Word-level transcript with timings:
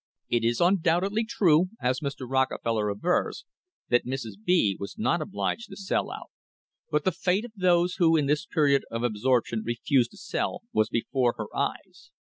It 0.29 0.43
is 0.43 0.59
undoubtedly 0.59 1.23
true, 1.25 1.65
as 1.79 1.99
Mr. 1.99 2.27
Rockefeller 2.27 2.89
avers, 2.89 3.45
that 3.89 4.03
Mrs. 4.03 4.33
B 4.43 4.75
was 4.79 4.97
not 4.97 5.21
obliged 5.21 5.69
to 5.69 5.75
sell 5.77 6.09
out, 6.09 6.31
but 6.89 7.03
the 7.03 7.11
fate 7.11 7.45
of 7.45 7.53
those 7.55 7.97
who 7.97 8.17
in 8.17 8.25
this 8.25 8.47
period 8.47 8.83
of 8.89 9.03
absorption 9.03 9.61
refused 9.63 10.09
to 10.09 10.17
sell 10.17 10.63
was 10.73 10.89
before 10.89 11.35
her 11.37 11.55
eyes. 11.55 12.09